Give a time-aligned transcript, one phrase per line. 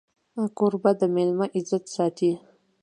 [0.57, 2.31] کوربه د مېلمه عزت ساتي.